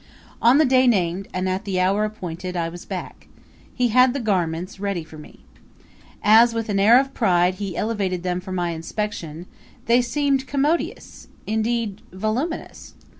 [0.41, 3.27] On the day named and at the hour appointed I was back.
[3.75, 5.41] He had the garments ready for me.
[6.23, 9.45] As, with an air of pride, he elevated them for my inspection,
[9.85, 12.95] they seemed commodious indeed, voluminous.